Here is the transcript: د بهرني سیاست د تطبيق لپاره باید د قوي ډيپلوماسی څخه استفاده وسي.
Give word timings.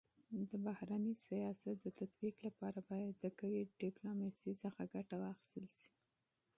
د 0.49 0.51
بهرني 0.65 1.15
سیاست 1.27 1.75
د 1.83 1.87
تطبيق 1.99 2.35
لپاره 2.47 2.79
باید 2.89 3.13
د 3.19 3.25
قوي 3.39 3.61
ډيپلوماسی 3.81 4.51
څخه 4.61 4.79
استفاده 4.89 5.15
وسي. 5.23 5.65